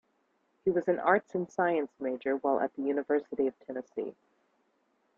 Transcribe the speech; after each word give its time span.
He 0.65 0.71
was 0.71 0.87
an 0.87 0.97
arts 0.97 1.35
and 1.35 1.47
science 1.47 1.91
major 1.99 2.35
while 2.37 2.59
at 2.59 2.73
the 2.75 2.81
University 2.81 3.45
of 3.45 3.53
Tennessee. 3.59 4.15